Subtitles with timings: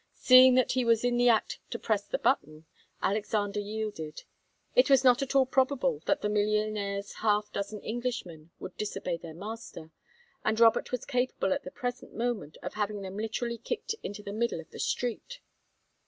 [0.15, 2.65] Seeing that he was in the act to press the button,
[3.03, 4.23] Alexander yielded.
[4.73, 9.35] It was not at all probable that the millionaire's half dozen Englishmen would disobey their
[9.35, 9.91] master,
[10.43, 14.33] and Robert was capable at the present moment of having him literally kicked into the
[14.33, 15.39] middle of the street.